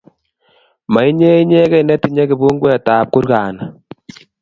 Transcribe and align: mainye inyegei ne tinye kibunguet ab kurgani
mainye 0.93 1.29
inyegei 1.43 1.85
ne 1.85 1.95
tinye 2.01 2.23
kibunguet 2.29 2.85
ab 2.95 3.07
kurgani 3.13 3.63